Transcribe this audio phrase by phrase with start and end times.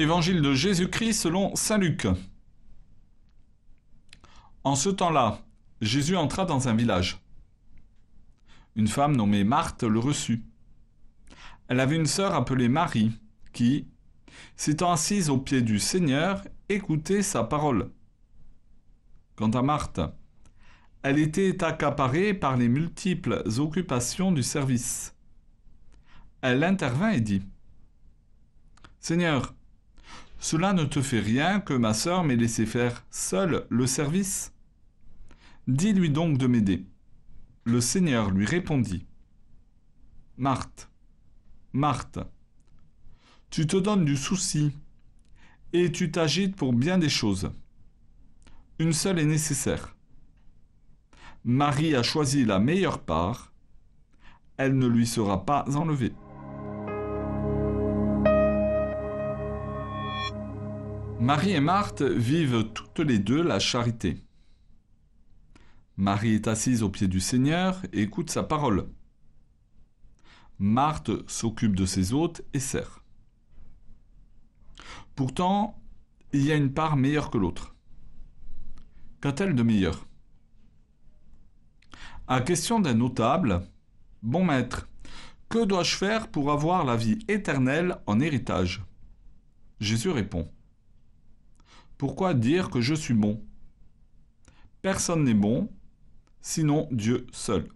[0.00, 2.06] Évangile de Jésus-Christ selon Saint Luc.
[4.64, 5.42] En ce temps-là,
[5.82, 7.22] Jésus entra dans un village.
[8.76, 10.42] Une femme nommée Marthe le reçut.
[11.68, 13.12] Elle avait une sœur appelée Marie,
[13.52, 13.88] qui,
[14.56, 17.90] s'étant assise aux pieds du Seigneur, écoutait sa parole.
[19.36, 20.00] Quant à Marthe,
[21.02, 25.14] elle était accaparée par les multiples occupations du service.
[26.40, 27.42] Elle intervint et dit
[28.98, 29.54] Seigneur,
[30.40, 34.54] cela ne te fait rien que ma sœur m'ait laissé faire seule le service
[35.68, 36.86] Dis-lui donc de m'aider.
[37.64, 39.06] Le Seigneur lui répondit.
[40.38, 40.90] Marthe,
[41.74, 42.18] Marthe,
[43.50, 44.72] tu te donnes du souci
[45.74, 47.52] et tu t'agites pour bien des choses.
[48.78, 49.94] Une seule est nécessaire.
[51.44, 53.52] Marie a choisi la meilleure part,
[54.56, 56.14] elle ne lui sera pas enlevée.
[61.20, 64.24] Marie et Marthe vivent toutes les deux la charité.
[65.98, 68.88] Marie est assise au pied du Seigneur et écoute sa parole.
[70.58, 73.04] Marthe s'occupe de ses hôtes et sert.
[75.14, 75.78] Pourtant,
[76.32, 77.76] il y a une part meilleure que l'autre.
[79.20, 80.06] Qu'a-t-elle de meilleur
[82.28, 83.60] À question d'un notable,
[84.22, 84.88] Bon maître,
[85.50, 88.82] que dois-je faire pour avoir la vie éternelle en héritage?
[89.80, 90.50] Jésus répond
[92.00, 93.44] pourquoi dire que je suis bon?
[94.80, 95.70] Personne n'est bon,
[96.40, 97.68] sinon Dieu seul.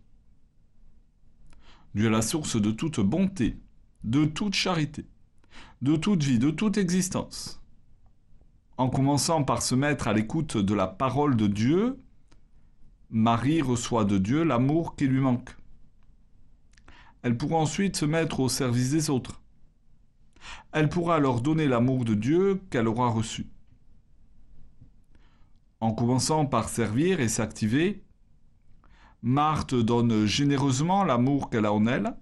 [1.94, 3.58] Dieu est la source de toute bonté,
[4.02, 5.04] de toute charité,
[5.82, 7.60] de toute vie, de toute existence.
[8.78, 11.98] En commençant par se mettre à l'écoute de la parole de Dieu,
[13.10, 15.54] Marie reçoit de Dieu l'amour qui lui manque.
[17.20, 19.42] Elle pourra ensuite se mettre au service des autres.
[20.72, 23.50] Elle pourra leur donner l'amour de Dieu qu'elle aura reçu.
[25.84, 28.02] En commençant par servir et s'activer,
[29.20, 32.16] Marthe donne généreusement l'amour qu'elle a en elle,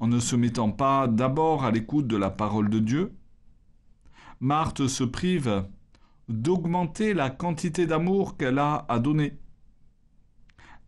[0.00, 3.16] en ne se mettant pas d'abord à l'écoute de la parole de Dieu.
[4.40, 5.68] Marthe se prive
[6.28, 9.38] d'augmenter la quantité d'amour qu'elle a à donner.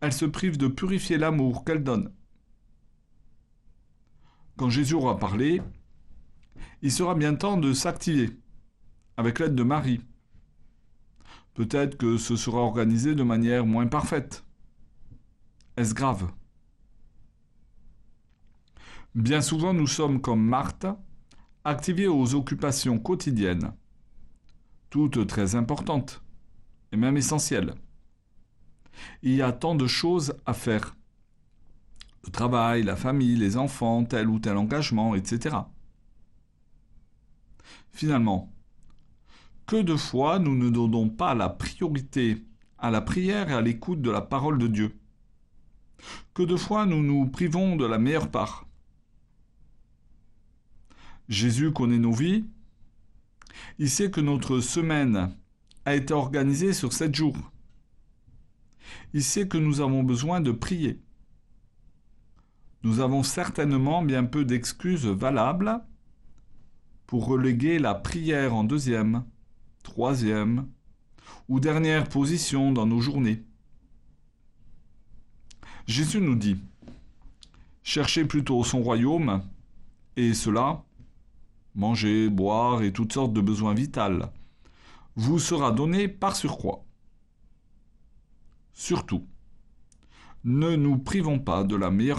[0.01, 2.11] Elle se prive de purifier l'amour qu'elle donne.
[4.57, 5.61] Quand Jésus aura parlé,
[6.81, 8.37] il sera bien temps de s'activer
[9.15, 10.01] avec l'aide de Marie
[11.55, 14.43] Peut-être que ce sera organisé de manière moins parfaite.
[15.77, 16.29] Est-ce grave?
[19.15, 20.87] Bien souvent, nous sommes comme Marthe,
[21.63, 23.73] activés aux occupations quotidiennes,
[24.89, 26.21] toutes très importantes
[26.91, 27.73] et même essentielles.
[29.21, 30.97] Il y a tant de choses à faire.
[32.25, 35.55] Le travail, la famille, les enfants, tel ou tel engagement, etc.
[37.91, 38.54] Finalement,
[39.65, 42.43] que de fois nous ne donnons pas la priorité
[42.77, 44.95] à la prière et à l'écoute de la parole de Dieu
[46.33, 48.65] Que de fois nous nous privons de la meilleure part
[51.27, 52.45] Jésus connaît nos vies.
[53.79, 55.35] Il sait que notre semaine
[55.85, 57.51] a été organisée sur sept jours.
[59.13, 61.01] Il sait que nous avons besoin de prier.
[62.83, 65.81] Nous avons certainement bien peu d'excuses valables
[67.07, 69.25] pour reléguer la prière en deuxième
[69.85, 70.67] troisième
[71.47, 73.43] ou dernière position dans nos journées.
[75.87, 76.57] Jésus nous dit,
[77.83, 79.43] cherchez plutôt son royaume,
[80.17, 80.83] et cela,
[81.75, 84.25] manger, boire et toutes sortes de besoins vitaux,
[85.15, 86.83] vous sera donné par surcroît.
[88.73, 89.23] Surtout,
[90.43, 92.13] ne nous privons pas de la meilleure